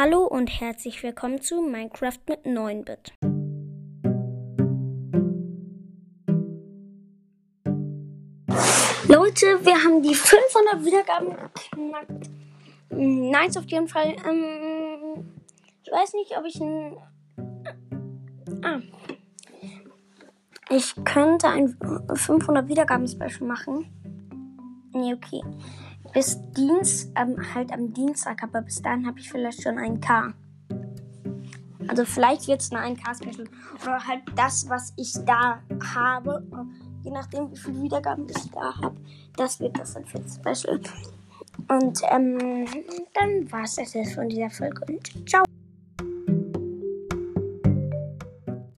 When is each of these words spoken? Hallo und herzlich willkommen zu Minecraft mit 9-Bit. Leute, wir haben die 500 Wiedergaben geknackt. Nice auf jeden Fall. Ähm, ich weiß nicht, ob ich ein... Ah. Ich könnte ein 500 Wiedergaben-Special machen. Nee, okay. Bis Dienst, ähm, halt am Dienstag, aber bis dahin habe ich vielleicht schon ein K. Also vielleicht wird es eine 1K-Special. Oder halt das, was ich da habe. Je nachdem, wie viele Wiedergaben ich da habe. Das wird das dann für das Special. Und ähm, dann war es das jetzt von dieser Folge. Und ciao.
Hallo 0.00 0.26
und 0.26 0.46
herzlich 0.60 1.02
willkommen 1.02 1.40
zu 1.42 1.60
Minecraft 1.60 2.20
mit 2.28 2.44
9-Bit. 2.44 3.14
Leute, 9.08 9.46
wir 9.64 9.74
haben 9.82 10.00
die 10.00 10.14
500 10.14 10.84
Wiedergaben 10.84 11.30
geknackt. 11.30 12.30
Nice 12.90 13.56
auf 13.56 13.64
jeden 13.64 13.88
Fall. 13.88 14.14
Ähm, 14.24 15.32
ich 15.82 15.90
weiß 15.90 16.12
nicht, 16.12 16.38
ob 16.38 16.44
ich 16.44 16.60
ein... 16.60 16.96
Ah. 18.62 18.78
Ich 20.70 20.94
könnte 21.04 21.48
ein 21.48 21.76
500 22.14 22.68
Wiedergaben-Special 22.68 23.48
machen. 23.48 23.90
Nee, 24.92 25.14
okay. 25.14 25.42
Bis 26.12 26.38
Dienst, 26.52 27.12
ähm, 27.16 27.36
halt 27.54 27.72
am 27.72 27.92
Dienstag, 27.92 28.42
aber 28.42 28.62
bis 28.62 28.80
dahin 28.82 29.06
habe 29.06 29.18
ich 29.18 29.30
vielleicht 29.30 29.62
schon 29.62 29.78
ein 29.78 30.00
K. 30.00 30.32
Also 31.88 32.04
vielleicht 32.04 32.46
wird 32.48 32.60
es 32.60 32.70
eine 32.70 32.94
1K-Special. 32.94 33.48
Oder 33.82 34.06
halt 34.06 34.22
das, 34.36 34.68
was 34.68 34.92
ich 34.96 35.12
da 35.24 35.60
habe. 35.94 36.46
Je 37.02 37.10
nachdem, 37.10 37.50
wie 37.50 37.56
viele 37.56 37.82
Wiedergaben 37.82 38.26
ich 38.28 38.50
da 38.50 38.74
habe. 38.76 38.96
Das 39.36 39.58
wird 39.58 39.78
das 39.78 39.94
dann 39.94 40.04
für 40.04 40.18
das 40.18 40.34
Special. 40.36 40.80
Und 41.68 42.00
ähm, 42.10 42.66
dann 43.14 43.50
war 43.50 43.64
es 43.64 43.76
das 43.76 43.94
jetzt 43.94 44.14
von 44.14 44.28
dieser 44.28 44.50
Folge. 44.50 44.84
Und 44.86 45.28
ciao. 45.28 45.47